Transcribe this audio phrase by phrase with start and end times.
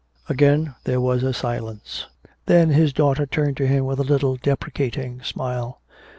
[0.27, 2.07] Again there was a silence.
[2.47, 5.79] Then his daughter turned to him with a little deprecating smile.